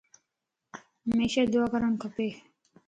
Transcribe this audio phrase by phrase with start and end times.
[1.11, 2.15] ھميشا دعا ڪرڻ کپ